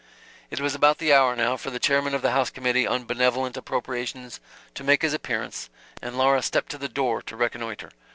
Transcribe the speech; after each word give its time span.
It 0.49 0.59
was 0.59 0.73
about 0.73 0.97
the 0.97 1.13
hour, 1.13 1.35
now, 1.35 1.55
for 1.57 1.69
the 1.69 1.77
chairman 1.77 2.15
of 2.15 2.23
the 2.23 2.31
House 2.31 2.49
Committee 2.49 2.87
on 2.87 3.03
Benevolent 3.05 3.55
Appropriations 3.55 4.39
to 4.73 4.83
make 4.83 5.03
his 5.03 5.13
appearance, 5.13 5.69
and 6.01 6.17
Laura 6.17 6.41
stepped 6.41 6.71
to 6.71 6.79
the 6.79 6.89
door 6.89 7.21
to 7.21 7.35
reconnoiter. 7.35 7.91